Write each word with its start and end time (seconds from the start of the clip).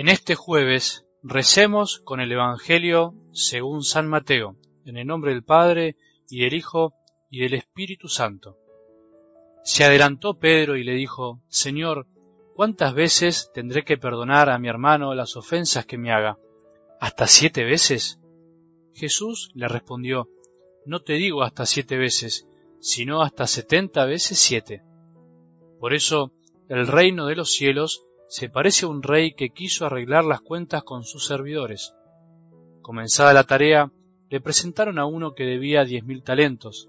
En 0.00 0.08
este 0.08 0.34
jueves 0.34 1.04
recemos 1.22 2.00
con 2.00 2.20
el 2.20 2.32
Evangelio 2.32 3.12
según 3.34 3.82
San 3.82 4.08
Mateo, 4.08 4.56
en 4.86 4.96
el 4.96 5.06
nombre 5.06 5.32
del 5.34 5.44
Padre 5.44 5.94
y 6.30 6.40
del 6.40 6.54
Hijo 6.54 6.94
y 7.28 7.40
del 7.40 7.52
Espíritu 7.52 8.08
Santo. 8.08 8.56
Se 9.62 9.84
adelantó 9.84 10.38
Pedro 10.38 10.78
y 10.78 10.84
le 10.84 10.94
dijo, 10.94 11.42
Señor, 11.48 12.06
¿cuántas 12.54 12.94
veces 12.94 13.50
tendré 13.52 13.84
que 13.84 13.98
perdonar 13.98 14.48
a 14.48 14.58
mi 14.58 14.68
hermano 14.68 15.14
las 15.14 15.36
ofensas 15.36 15.84
que 15.84 15.98
me 15.98 16.10
haga? 16.10 16.38
¿Hasta 16.98 17.26
siete 17.26 17.64
veces? 17.64 18.18
Jesús 18.94 19.50
le 19.52 19.68
respondió, 19.68 20.30
No 20.86 21.02
te 21.02 21.12
digo 21.12 21.42
hasta 21.42 21.66
siete 21.66 21.98
veces, 21.98 22.48
sino 22.80 23.20
hasta 23.20 23.46
setenta 23.46 24.06
veces 24.06 24.38
siete. 24.38 24.82
Por 25.78 25.92
eso 25.92 26.32
el 26.70 26.86
reino 26.86 27.26
de 27.26 27.36
los 27.36 27.50
cielos 27.50 28.06
se 28.30 28.48
parece 28.48 28.86
a 28.86 28.88
un 28.88 29.02
rey 29.02 29.32
que 29.34 29.50
quiso 29.50 29.84
arreglar 29.84 30.24
las 30.24 30.40
cuentas 30.40 30.84
con 30.84 31.02
sus 31.02 31.26
servidores. 31.26 31.96
Comenzada 32.80 33.32
la 33.32 33.42
tarea, 33.42 33.90
le 34.28 34.40
presentaron 34.40 35.00
a 35.00 35.04
uno 35.04 35.34
que 35.34 35.42
debía 35.42 35.84
diez 35.84 36.04
mil 36.04 36.22
talentos. 36.22 36.88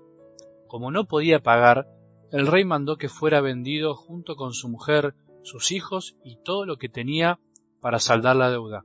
Como 0.68 0.92
no 0.92 1.06
podía 1.06 1.40
pagar, 1.40 1.88
el 2.32 2.46
rey 2.46 2.64
mandó 2.64 2.98
que 2.98 3.10
fuera 3.10 3.42
vendido 3.42 3.96
junto 3.96 4.36
con 4.36 4.54
su 4.54 4.70
mujer, 4.70 5.16
sus 5.42 5.72
hijos 5.72 6.16
y 6.24 6.38
todo 6.44 6.68
lo 6.68 6.78
que 6.78 6.90
tenía 6.90 7.40
para 7.80 7.98
saldar 7.98 8.36
la 8.36 8.52
deuda. 8.52 8.84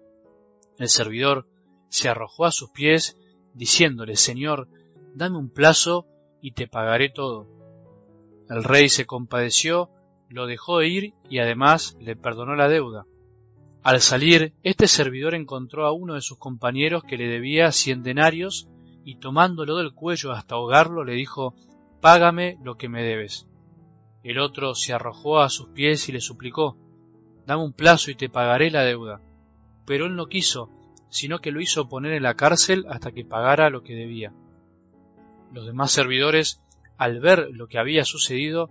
El 0.78 0.88
servidor 0.88 1.46
se 1.90 2.08
arrojó 2.08 2.46
a 2.46 2.52
sus 2.52 2.70
pies, 2.70 3.18
diciéndole 3.52 4.16
Señor, 4.16 4.66
dame 5.14 5.36
un 5.36 5.50
plazo 5.50 6.06
y 6.40 6.52
te 6.52 6.66
pagaré 6.66 7.10
todo. 7.10 7.46
El 8.48 8.64
rey 8.64 8.88
se 8.88 9.04
compadeció 9.04 9.90
lo 10.28 10.46
dejó 10.46 10.82
ir 10.82 11.14
y 11.28 11.38
además 11.38 11.96
le 12.00 12.16
perdonó 12.16 12.56
la 12.56 12.68
deuda. 12.68 13.06
Al 13.82 14.00
salir, 14.00 14.52
este 14.62 14.88
servidor 14.88 15.34
encontró 15.34 15.86
a 15.86 15.92
uno 15.92 16.14
de 16.14 16.20
sus 16.20 16.38
compañeros 16.38 17.04
que 17.04 17.16
le 17.16 17.28
debía 17.28 17.70
cien 17.70 18.02
denarios 18.02 18.68
y 19.04 19.18
tomándolo 19.20 19.76
del 19.76 19.92
cuello 19.92 20.32
hasta 20.32 20.56
ahogarlo 20.56 21.04
le 21.04 21.12
dijo 21.12 21.54
Págame 22.00 22.58
lo 22.62 22.76
que 22.76 22.88
me 22.88 23.04
debes. 23.04 23.46
El 24.24 24.40
otro 24.40 24.74
se 24.74 24.92
arrojó 24.92 25.38
a 25.38 25.48
sus 25.48 25.68
pies 25.68 26.08
y 26.08 26.12
le 26.12 26.20
suplicó 26.20 26.76
Dame 27.46 27.62
un 27.62 27.72
plazo 27.72 28.10
y 28.10 28.16
te 28.16 28.28
pagaré 28.28 28.72
la 28.72 28.82
deuda. 28.82 29.20
Pero 29.86 30.06
él 30.06 30.16
no 30.16 30.26
quiso, 30.26 30.68
sino 31.08 31.38
que 31.38 31.52
lo 31.52 31.60
hizo 31.60 31.88
poner 31.88 32.12
en 32.14 32.24
la 32.24 32.34
cárcel 32.34 32.86
hasta 32.88 33.12
que 33.12 33.24
pagara 33.24 33.70
lo 33.70 33.84
que 33.84 33.94
debía. 33.94 34.32
Los 35.52 35.64
demás 35.64 35.92
servidores, 35.92 36.60
al 36.98 37.20
ver 37.20 37.50
lo 37.52 37.68
que 37.68 37.78
había 37.78 38.04
sucedido, 38.04 38.70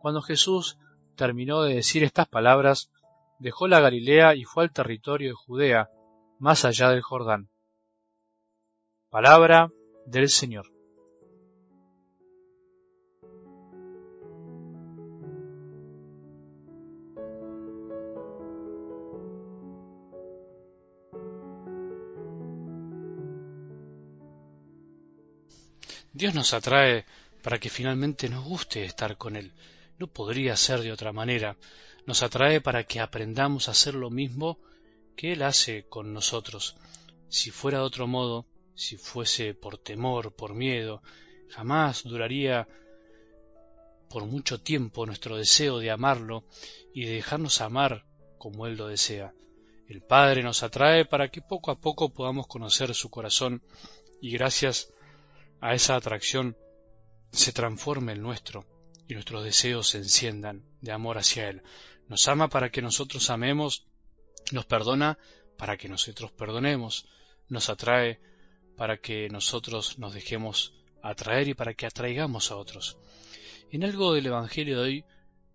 Cuando 0.00 0.22
Jesús 0.22 0.78
terminó 1.16 1.62
de 1.62 1.74
decir 1.74 2.04
estas 2.04 2.28
palabras, 2.28 2.90
dejó 3.38 3.68
la 3.68 3.80
Galilea 3.80 4.34
y 4.34 4.44
fue 4.44 4.64
al 4.64 4.72
territorio 4.72 5.30
de 5.30 5.34
Judea, 5.34 5.90
más 6.38 6.64
allá 6.64 6.90
del 6.90 7.02
Jordán. 7.02 7.48
Palabra 9.10 9.70
del 10.06 10.28
Señor. 10.28 10.66
Dios 26.12 26.34
nos 26.34 26.52
atrae 26.52 27.06
para 27.44 27.58
que 27.58 27.70
finalmente 27.70 28.28
nos 28.28 28.44
guste 28.44 28.84
estar 28.84 29.16
con 29.16 29.36
Él, 29.36 29.52
no 29.98 30.06
podría 30.06 30.56
ser 30.56 30.80
de 30.80 30.92
otra 30.92 31.12
manera. 31.12 31.56
Nos 32.06 32.22
atrae 32.22 32.60
para 32.60 32.84
que 32.84 33.00
aprendamos 33.00 33.68
a 33.68 33.72
hacer 33.72 33.94
lo 33.94 34.10
mismo 34.10 34.58
que 35.16 35.32
Él 35.32 35.42
hace 35.42 35.86
con 35.88 36.14
nosotros. 36.14 36.76
Si 37.28 37.50
fuera 37.50 37.78
de 37.78 37.84
otro 37.84 38.06
modo, 38.06 38.46
si 38.74 38.96
fuese 38.96 39.54
por 39.54 39.76
temor, 39.76 40.34
por 40.34 40.54
miedo, 40.54 41.02
jamás 41.50 42.04
duraría 42.04 42.68
por 44.08 44.24
mucho 44.24 44.60
tiempo 44.60 45.04
nuestro 45.04 45.36
deseo 45.36 45.78
de 45.78 45.90
amarlo 45.90 46.44
y 46.94 47.04
de 47.04 47.14
dejarnos 47.14 47.60
amar 47.60 48.06
como 48.38 48.66
Él 48.66 48.76
lo 48.76 48.86
desea. 48.86 49.34
El 49.88 50.02
Padre 50.02 50.42
nos 50.42 50.62
atrae 50.62 51.04
para 51.04 51.28
que 51.30 51.42
poco 51.42 51.70
a 51.70 51.80
poco 51.80 52.10
podamos 52.10 52.46
conocer 52.46 52.94
su 52.94 53.10
corazón 53.10 53.62
y 54.20 54.30
gracias 54.30 54.92
a 55.60 55.74
esa 55.74 55.96
atracción 55.96 56.56
se 57.32 57.52
transforme 57.52 58.12
el 58.12 58.22
nuestro 58.22 58.64
y 59.08 59.14
nuestros 59.14 59.42
deseos 59.42 59.88
se 59.88 59.98
enciendan 59.98 60.62
de 60.82 60.92
amor 60.92 61.18
hacia 61.18 61.48
Él. 61.48 61.62
Nos 62.08 62.28
ama 62.28 62.48
para 62.48 62.70
que 62.70 62.82
nosotros 62.82 63.30
amemos, 63.30 63.86
nos 64.52 64.66
perdona 64.66 65.18
para 65.56 65.76
que 65.76 65.88
nosotros 65.88 66.30
perdonemos, 66.30 67.06
nos 67.48 67.70
atrae 67.70 68.20
para 68.76 68.98
que 68.98 69.28
nosotros 69.30 69.98
nos 69.98 70.14
dejemos 70.14 70.74
atraer 71.02 71.48
y 71.48 71.54
para 71.54 71.74
que 71.74 71.86
atraigamos 71.86 72.50
a 72.50 72.56
otros. 72.56 72.98
En 73.70 73.82
algo 73.82 74.14
del 74.14 74.26
Evangelio 74.26 74.76
de 74.76 74.82
hoy 74.82 75.04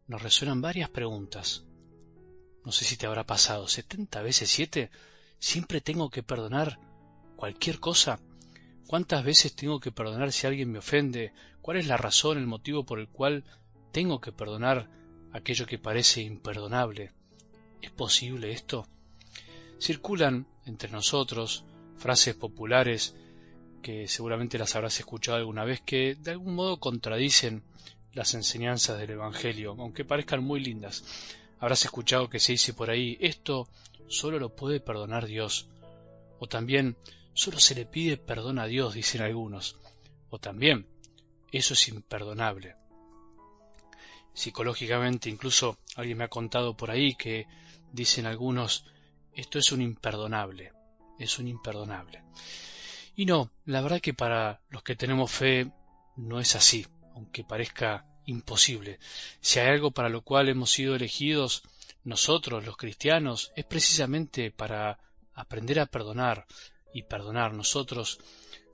nos 0.08 0.22
resuenan 0.22 0.62
varias 0.62 0.90
preguntas. 0.90 1.64
No 2.66 2.72
sé 2.72 2.86
si 2.86 2.98
te 2.98 3.06
habrá 3.06 3.26
pasado, 3.26 3.68
¿setenta 3.68 4.22
veces 4.22 4.50
siete? 4.50 4.90
¿Siempre 5.40 5.80
tengo 5.80 6.10
que 6.10 6.24
perdonar 6.24 6.80
cualquier 7.36 7.80
cosa? 7.80 8.20
¿Cuántas 8.88 9.24
veces 9.24 9.56
tengo 9.56 9.80
que 9.80 9.92
perdonar 9.92 10.32
si 10.32 10.48
alguien 10.48 10.72
me 10.72 10.80
ofende? 10.80 11.34
¿Cuál 11.62 11.78
es 11.78 11.88
la 11.88 11.98
razón, 11.98 12.38
el 12.38 12.48
motivo 12.48 12.86
por 12.86 13.00
el 13.00 13.08
cual 13.08 13.44
tengo 13.92 14.20
que 14.20 14.32
perdonar 14.32 14.90
aquello 15.32 15.66
que 15.66 15.80
parece 15.80 16.22
imperdonable? 16.22 17.12
¿Es 17.82 17.92
posible 17.92 18.52
esto? 18.52 18.88
Circulan 19.80 20.48
entre 20.66 20.90
nosotros 20.92 21.66
frases 21.98 22.36
populares 22.36 23.16
que 23.82 24.08
seguramente 24.08 24.58
las 24.58 24.76
habrás 24.76 25.00
escuchado 25.00 25.38
alguna 25.38 25.66
vez 25.66 25.82
que 25.82 26.16
de 26.16 26.32
algún 26.32 26.56
modo 26.56 26.80
contradicen 26.80 27.64
las 28.14 28.34
enseñanzas 28.34 29.00
del 29.00 29.12
Evangelio, 29.12 29.76
aunque 29.78 30.06
parezcan 30.06 30.44
muy 30.44 30.64
lindas. 30.64 31.04
Habrás 31.60 31.84
escuchado 31.86 32.30
que 32.30 32.40
se 32.40 32.54
dice 32.54 32.74
por 32.74 32.90
ahí, 32.90 33.18
esto 33.20 33.68
solo 34.08 34.40
lo 34.40 34.56
puede 34.56 34.80
perdonar 34.80 35.26
Dios. 35.26 35.68
O 36.40 36.48
también, 36.48 36.96
Solo 37.34 37.60
se 37.60 37.76
le 37.76 37.86
pide 37.86 38.18
perdón 38.18 38.60
a 38.60 38.66
Dios, 38.66 38.94
dicen 38.94 39.22
algunos. 39.22 39.78
O 40.30 40.40
también, 40.40 40.88
eso 41.52 41.74
es 41.74 41.88
imperdonable. 41.88 42.76
Psicológicamente, 44.34 45.30
incluso 45.30 45.78
alguien 45.96 46.18
me 46.18 46.24
ha 46.24 46.30
contado 46.30 46.76
por 46.76 46.90
ahí 46.90 47.16
que 47.16 47.48
dicen 47.92 48.26
algunos, 48.26 48.86
esto 49.34 49.60
es 49.60 49.72
un 49.72 49.82
imperdonable, 49.82 50.74
es 51.20 51.38
un 51.38 51.48
imperdonable. 51.48 52.24
Y 53.16 53.26
no, 53.26 53.52
la 53.66 53.82
verdad 53.82 54.02
que 54.02 54.14
para 54.14 54.62
los 54.70 54.82
que 54.82 54.96
tenemos 54.96 55.32
fe 55.32 55.72
no 56.16 56.40
es 56.40 56.56
así, 56.56 56.88
aunque 57.16 57.44
parezca 57.44 58.06
imposible. 58.26 59.00
Si 59.42 59.60
hay 59.60 59.68
algo 59.68 59.92
para 59.92 60.10
lo 60.10 60.22
cual 60.22 60.50
hemos 60.50 60.72
sido 60.72 60.96
elegidos 60.96 61.64
nosotros, 62.04 62.66
los 62.66 62.78
cristianos, 62.78 63.52
es 63.56 63.66
precisamente 63.66 64.52
para 64.52 65.00
aprender 65.34 65.80
a 65.80 65.86
perdonar, 65.86 66.46
y 66.94 67.04
perdonar. 67.04 67.54
Nosotros, 67.54 68.20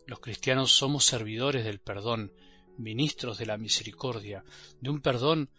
los 0.05 0.19
cristianos, 0.19 0.71
somos 0.71 1.05
servidores 1.05 1.63
del 1.63 1.79
perdón, 1.79 2.31
ministros 2.77 3.37
de 3.37 3.45
la 3.45 3.57
misericordia, 3.57 4.43
de 4.79 4.89
un 4.89 5.01
perdón 5.01 5.49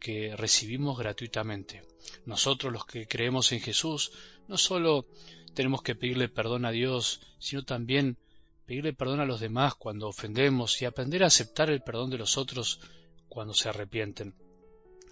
que 0.00 0.36
recibimos 0.36 0.98
gratuitamente. 0.98 1.82
Nosotros, 2.24 2.72
los 2.72 2.86
que 2.86 3.06
creemos 3.06 3.52
en 3.52 3.60
Jesús, 3.60 4.12
no 4.48 4.58
solo 4.58 5.06
tenemos 5.54 5.82
que 5.82 5.94
pedirle 5.94 6.28
perdón 6.28 6.64
a 6.64 6.70
Dios, 6.70 7.20
sino 7.38 7.64
también 7.64 8.18
pedirle 8.66 8.92
perdón 8.92 9.20
a 9.20 9.24
los 9.24 9.40
demás 9.40 9.74
cuando 9.74 10.08
ofendemos 10.08 10.80
y 10.82 10.84
aprender 10.84 11.22
a 11.22 11.28
aceptar 11.28 11.70
el 11.70 11.82
perdón 11.82 12.10
de 12.10 12.18
los 12.18 12.36
otros 12.36 12.80
cuando 13.28 13.54
se 13.54 13.68
arrepienten. 13.68 14.34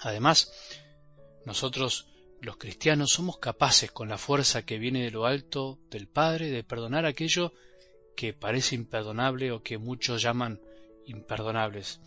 Además, 0.00 0.52
nosotros 1.46 2.06
los 2.44 2.58
cristianos 2.58 3.10
somos 3.10 3.38
capaces, 3.38 3.90
con 3.90 4.08
la 4.08 4.18
fuerza 4.18 4.64
que 4.64 4.78
viene 4.78 5.02
de 5.02 5.10
lo 5.10 5.24
alto 5.24 5.78
del 5.90 6.06
Padre, 6.06 6.50
de 6.50 6.62
perdonar 6.62 7.06
aquello 7.06 7.52
que 8.16 8.32
parece 8.34 8.74
imperdonable 8.74 9.50
o 9.50 9.62
que 9.62 9.78
muchos 9.78 10.22
llaman 10.22 10.60
imperdonables. 11.06 12.00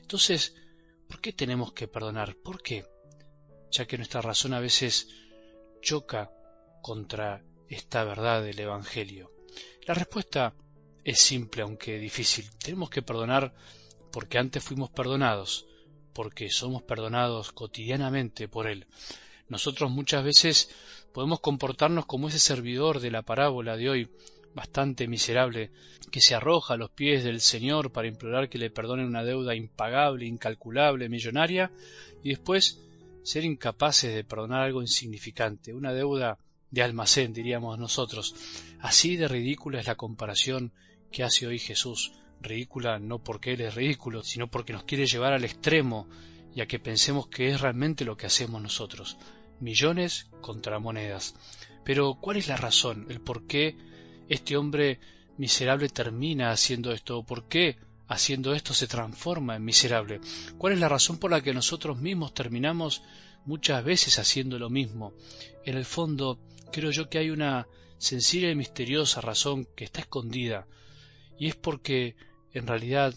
Entonces, 0.00 0.54
¿por 1.08 1.20
qué 1.20 1.32
tenemos 1.32 1.72
que 1.72 1.88
perdonar? 1.88 2.36
¿Por 2.36 2.60
qué? 2.60 2.84
Ya 3.70 3.86
que 3.86 3.96
nuestra 3.96 4.20
razón 4.20 4.52
a 4.52 4.60
veces 4.60 5.08
choca 5.80 6.30
contra 6.82 7.44
esta 7.68 8.04
verdad 8.04 8.42
del 8.42 8.58
Evangelio? 8.58 9.32
La 9.86 9.94
respuesta 9.94 10.54
es 11.04 11.20
simple 11.20 11.62
aunque 11.62 11.98
difícil. 11.98 12.50
Tenemos 12.58 12.90
que 12.90 13.02
perdonar 13.02 13.54
porque 14.10 14.38
antes 14.38 14.62
fuimos 14.62 14.90
perdonados, 14.90 15.66
porque 16.12 16.50
somos 16.50 16.82
perdonados 16.82 17.52
cotidianamente 17.52 18.48
por 18.48 18.66
Él. 18.66 18.86
Nosotros 19.48 19.90
muchas 19.90 20.24
veces 20.24 20.70
podemos 21.12 21.40
comportarnos 21.40 22.06
como 22.06 22.28
ese 22.28 22.38
servidor 22.38 23.00
de 23.00 23.10
la 23.10 23.22
parábola 23.22 23.76
de 23.76 23.90
hoy, 23.90 24.08
bastante 24.54 25.06
miserable, 25.06 25.70
que 26.10 26.20
se 26.20 26.34
arroja 26.34 26.74
a 26.74 26.76
los 26.76 26.90
pies 26.90 27.24
del 27.24 27.40
Señor 27.40 27.92
para 27.92 28.08
implorar 28.08 28.48
que 28.48 28.58
le 28.58 28.70
perdonen 28.70 29.06
una 29.06 29.24
deuda 29.24 29.54
impagable, 29.54 30.26
incalculable, 30.26 31.08
millonaria, 31.08 31.70
y 32.22 32.30
después 32.30 32.80
ser 33.22 33.44
incapaces 33.44 34.14
de 34.14 34.24
perdonar 34.24 34.62
algo 34.62 34.82
insignificante, 34.82 35.74
una 35.74 35.92
deuda 35.92 36.38
de 36.70 36.82
almacén, 36.82 37.32
diríamos 37.32 37.78
nosotros. 37.78 38.34
Así 38.80 39.16
de 39.16 39.28
ridícula 39.28 39.80
es 39.80 39.86
la 39.86 39.94
comparación 39.94 40.72
que 41.10 41.22
hace 41.22 41.46
hoy 41.46 41.58
Jesús. 41.58 42.12
Ridícula 42.40 42.98
no 42.98 43.20
porque 43.20 43.52
Él 43.52 43.60
es 43.60 43.74
ridículo, 43.74 44.22
sino 44.22 44.48
porque 44.48 44.72
nos 44.72 44.84
quiere 44.84 45.06
llevar 45.06 45.32
al 45.32 45.44
extremo 45.44 46.08
y 46.54 46.66
que 46.66 46.78
pensemos 46.78 47.26
que 47.26 47.48
es 47.48 47.60
realmente 47.60 48.04
lo 48.04 48.16
que 48.16 48.26
hacemos 48.26 48.62
nosotros. 48.62 49.16
Millones 49.60 50.28
contra 50.40 50.78
monedas. 50.78 51.34
Pero 51.84 52.14
¿cuál 52.20 52.36
es 52.36 52.48
la 52.48 52.56
razón? 52.56 53.06
¿El 53.10 53.20
por 53.20 53.46
qué 53.46 53.76
este 54.28 54.56
hombre 54.56 55.00
miserable 55.36 55.88
termina 55.88 56.50
haciendo 56.50 56.92
esto? 56.92 57.18
¿O 57.18 57.24
por 57.24 57.48
qué 57.48 57.76
haciendo 58.06 58.54
esto 58.54 58.72
se 58.72 58.86
transforma 58.86 59.56
en 59.56 59.64
miserable? 59.64 60.20
¿Cuál 60.58 60.74
es 60.74 60.80
la 60.80 60.88
razón 60.88 61.18
por 61.18 61.30
la 61.30 61.42
que 61.42 61.54
nosotros 61.54 61.98
mismos 61.98 62.34
terminamos 62.34 63.02
muchas 63.44 63.84
veces 63.84 64.18
haciendo 64.18 64.58
lo 64.58 64.70
mismo? 64.70 65.12
En 65.64 65.76
el 65.76 65.84
fondo, 65.84 66.38
creo 66.72 66.90
yo 66.90 67.08
que 67.08 67.18
hay 67.18 67.30
una 67.30 67.66
sencilla 67.98 68.50
y 68.50 68.54
misteriosa 68.54 69.20
razón 69.20 69.66
que 69.76 69.84
está 69.84 70.00
escondida 70.00 70.66
y 71.38 71.48
es 71.48 71.56
porque 71.56 72.16
en 72.52 72.66
realidad 72.66 73.14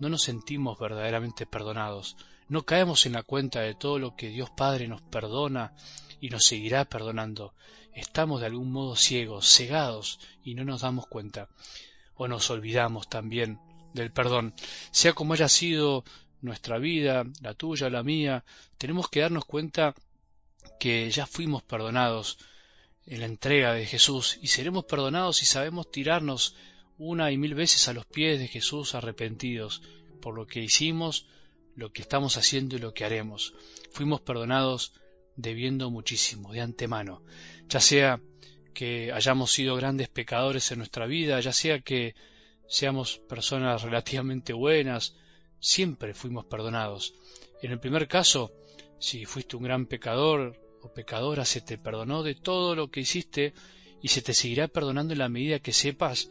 no 0.00 0.08
nos 0.08 0.22
sentimos 0.22 0.78
verdaderamente 0.78 1.44
perdonados, 1.44 2.16
no 2.48 2.62
caemos 2.64 3.06
en 3.06 3.12
la 3.12 3.22
cuenta 3.22 3.60
de 3.60 3.74
todo 3.74 3.98
lo 3.98 4.16
que 4.16 4.28
Dios 4.28 4.50
Padre 4.50 4.88
nos 4.88 5.02
perdona 5.02 5.74
y 6.20 6.30
nos 6.30 6.44
seguirá 6.44 6.84
perdonando. 6.84 7.54
Estamos 7.94 8.40
de 8.40 8.46
algún 8.46 8.72
modo 8.72 8.96
ciegos, 8.96 9.52
cegados 9.52 10.18
y 10.42 10.54
no 10.54 10.64
nos 10.64 10.82
damos 10.82 11.06
cuenta. 11.06 11.48
O 12.14 12.26
nos 12.28 12.50
olvidamos 12.50 13.08
también 13.08 13.60
del 13.92 14.10
perdón. 14.10 14.54
Sea 14.90 15.12
como 15.12 15.34
haya 15.34 15.48
sido 15.48 16.04
nuestra 16.40 16.78
vida, 16.78 17.24
la 17.40 17.54
tuya, 17.54 17.90
la 17.90 18.02
mía, 18.02 18.44
tenemos 18.78 19.08
que 19.08 19.20
darnos 19.20 19.44
cuenta 19.44 19.94
que 20.78 21.10
ya 21.10 21.26
fuimos 21.26 21.62
perdonados 21.62 22.38
en 23.06 23.20
la 23.20 23.26
entrega 23.26 23.72
de 23.72 23.86
Jesús 23.86 24.38
y 24.40 24.48
seremos 24.48 24.84
perdonados 24.84 25.38
si 25.38 25.46
sabemos 25.46 25.90
tirarnos 25.90 26.54
una 26.98 27.30
y 27.30 27.38
mil 27.38 27.54
veces 27.54 27.88
a 27.88 27.92
los 27.92 28.06
pies 28.06 28.38
de 28.38 28.48
Jesús 28.48 28.94
arrepentidos 28.94 29.82
por 30.20 30.34
lo 30.34 30.46
que 30.46 30.60
hicimos, 30.60 31.26
lo 31.78 31.92
que 31.92 32.02
estamos 32.02 32.36
haciendo 32.36 32.74
y 32.74 32.80
lo 32.80 32.92
que 32.92 33.04
haremos. 33.04 33.54
Fuimos 33.92 34.20
perdonados 34.20 34.92
debiendo 35.36 35.90
muchísimo, 35.90 36.52
de 36.52 36.60
antemano, 36.60 37.22
ya 37.68 37.80
sea 37.80 38.20
que 38.74 39.12
hayamos 39.12 39.52
sido 39.52 39.76
grandes 39.76 40.08
pecadores 40.08 40.72
en 40.72 40.78
nuestra 40.78 41.06
vida, 41.06 41.38
ya 41.38 41.52
sea 41.52 41.78
que 41.78 42.16
seamos 42.66 43.18
personas 43.28 43.82
relativamente 43.82 44.52
buenas, 44.52 45.14
siempre 45.60 46.14
fuimos 46.14 46.46
perdonados. 46.46 47.14
En 47.62 47.70
el 47.70 47.78
primer 47.78 48.08
caso, 48.08 48.52
si 48.98 49.24
fuiste 49.24 49.56
un 49.56 49.62
gran 49.62 49.86
pecador 49.86 50.60
o 50.82 50.92
pecadora, 50.92 51.44
se 51.44 51.60
te 51.60 51.78
perdonó 51.78 52.24
de 52.24 52.34
todo 52.34 52.74
lo 52.74 52.90
que 52.90 53.00
hiciste 53.00 53.54
y 54.02 54.08
se 54.08 54.20
te 54.20 54.34
seguirá 54.34 54.66
perdonando 54.66 55.12
en 55.12 55.20
la 55.20 55.28
medida 55.28 55.60
que 55.60 55.72
sepas 55.72 56.28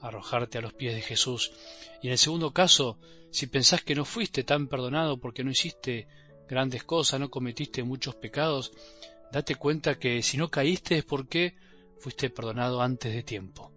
arrojarte 0.00 0.58
a 0.58 0.60
los 0.60 0.72
pies 0.72 0.94
de 0.94 1.02
Jesús. 1.02 1.52
Y 2.02 2.06
en 2.06 2.12
el 2.12 2.18
segundo 2.18 2.52
caso, 2.52 2.98
si 3.30 3.46
pensás 3.46 3.82
que 3.82 3.94
no 3.94 4.04
fuiste 4.04 4.44
tan 4.44 4.68
perdonado 4.68 5.18
porque 5.18 5.44
no 5.44 5.50
hiciste 5.50 6.08
grandes 6.48 6.84
cosas, 6.84 7.20
no 7.20 7.30
cometiste 7.30 7.82
muchos 7.82 8.16
pecados, 8.16 8.72
date 9.32 9.54
cuenta 9.54 9.98
que 9.98 10.22
si 10.22 10.36
no 10.36 10.50
caíste 10.50 10.98
es 10.98 11.04
porque 11.04 11.54
fuiste 11.98 12.30
perdonado 12.30 12.82
antes 12.82 13.14
de 13.14 13.22
tiempo. 13.22 13.72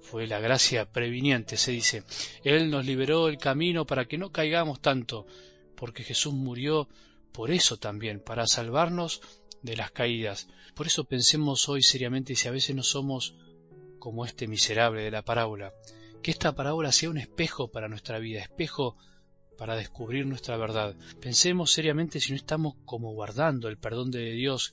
Fue 0.00 0.26
la 0.26 0.40
gracia 0.40 0.90
previniente, 0.90 1.56
se 1.56 1.72
dice. 1.72 2.02
Él 2.42 2.70
nos 2.70 2.84
liberó 2.84 3.28
el 3.28 3.38
camino 3.38 3.86
para 3.86 4.06
que 4.06 4.18
no 4.18 4.32
caigamos 4.32 4.80
tanto, 4.80 5.26
porque 5.76 6.02
Jesús 6.02 6.32
murió 6.32 6.88
por 7.32 7.52
eso 7.52 7.76
también, 7.76 8.20
para 8.20 8.46
salvarnos 8.46 9.20
de 9.62 9.76
las 9.76 9.92
caídas. 9.92 10.48
Por 10.74 10.86
eso 10.86 11.04
pensemos 11.04 11.68
hoy 11.68 11.82
seriamente 11.82 12.34
si 12.34 12.48
a 12.48 12.50
veces 12.50 12.74
no 12.74 12.82
somos 12.82 13.34
como 14.00 14.24
este 14.24 14.48
miserable 14.48 15.02
de 15.02 15.12
la 15.12 15.22
parábola, 15.22 15.72
que 16.22 16.32
esta 16.32 16.54
parábola 16.56 16.90
sea 16.90 17.10
un 17.10 17.18
espejo 17.18 17.68
para 17.68 17.88
nuestra 17.88 18.18
vida, 18.18 18.40
espejo 18.40 18.96
para 19.56 19.76
descubrir 19.76 20.26
nuestra 20.26 20.56
verdad. 20.56 20.96
Pensemos 21.20 21.70
seriamente 21.70 22.18
si 22.18 22.32
no 22.32 22.36
estamos 22.36 22.74
como 22.84 23.12
guardando 23.12 23.68
el 23.68 23.78
perdón 23.78 24.10
de 24.10 24.32
Dios 24.32 24.72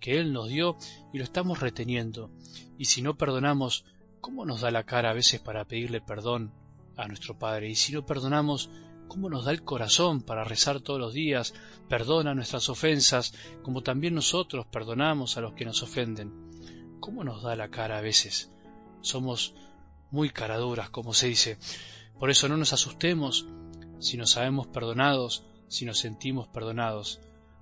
que 0.00 0.18
Él 0.18 0.32
nos 0.32 0.48
dio 0.48 0.76
y 1.12 1.18
lo 1.18 1.24
estamos 1.24 1.60
reteniendo. 1.60 2.30
Y 2.78 2.86
si 2.86 3.02
no 3.02 3.16
perdonamos, 3.16 3.84
¿cómo 4.20 4.44
nos 4.44 4.62
da 4.62 4.70
la 4.70 4.84
cara 4.84 5.10
a 5.10 5.14
veces 5.14 5.40
para 5.40 5.66
pedirle 5.66 6.00
perdón 6.00 6.52
a 6.96 7.06
nuestro 7.06 7.38
Padre? 7.38 7.68
Y 7.68 7.74
si 7.74 7.92
no 7.92 8.04
perdonamos, 8.04 8.70
¿cómo 9.06 9.28
nos 9.28 9.44
da 9.44 9.52
el 9.52 9.62
corazón 9.62 10.22
para 10.22 10.44
rezar 10.44 10.80
todos 10.80 10.98
los 10.98 11.12
días, 11.12 11.54
perdona 11.88 12.34
nuestras 12.34 12.68
ofensas, 12.68 13.34
como 13.62 13.82
también 13.82 14.14
nosotros 14.14 14.66
perdonamos 14.66 15.36
a 15.36 15.42
los 15.42 15.52
que 15.52 15.66
nos 15.66 15.82
ofenden? 15.82 16.32
¿Cómo 17.00 17.22
nos 17.22 17.42
da 17.42 17.54
la 17.54 17.68
cara 17.68 17.98
a 17.98 18.00
veces? 18.00 18.50
Somos 19.02 19.54
muy 20.10 20.30
caraduras, 20.30 20.90
como 20.90 21.14
se 21.14 21.28
dice. 21.28 21.58
Por 22.18 22.30
eso 22.30 22.48
no 22.48 22.56
nos 22.56 22.72
asustemos 22.72 23.46
si 23.98 24.16
nos 24.16 24.32
sabemos 24.32 24.66
perdonados, 24.66 25.44
si 25.68 25.84
nos 25.84 25.98
sentimos 25.98 26.48
perdonados. 26.48 27.20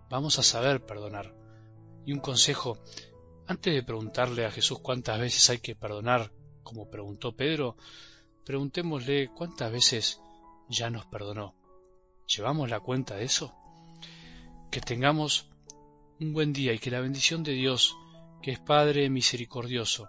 Vamos 0.08 0.38
a 0.38 0.42
saber 0.42 0.84
perdonar. 0.84 1.34
Y 2.04 2.12
un 2.12 2.20
consejo, 2.20 2.78
antes 3.46 3.75
de 3.75 3.82
preguntarle 3.82 4.44
a 4.44 4.50
Jesús 4.50 4.81
cuántas 4.81 5.20
veces 5.20 5.48
hay 5.50 5.58
que 5.58 5.76
perdonar, 5.76 6.32
como 6.62 6.90
preguntó 6.90 7.37
Pedro, 7.37 7.76
preguntémosle 8.44 9.31
cuántas 9.34 9.70
veces 9.70 10.20
ya 10.69 10.90
nos 10.90 11.06
perdonó. 11.06 11.54
¿Llevamos 12.26 12.70
la 12.70 12.81
cuenta 12.81 13.17
de 13.17 13.24
eso? 13.24 13.55
Que 14.70 14.81
tengamos 14.81 15.48
un 16.20 16.32
buen 16.32 16.53
día 16.53 16.72
y 16.72 16.79
que 16.79 16.91
la 16.91 17.00
bendición 17.00 17.43
de 17.43 17.53
Dios, 17.53 17.96
que 18.43 18.53
es 18.53 18.58
Padre 18.60 19.08
misericordioso, 19.10 20.08